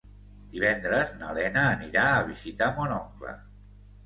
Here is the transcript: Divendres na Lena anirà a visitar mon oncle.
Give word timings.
Divendres 0.53 1.11
na 1.19 1.29
Lena 1.39 1.67
anirà 1.75 2.07
a 2.15 2.25
visitar 2.31 2.71
mon 2.81 2.97
oncle. 2.97 3.37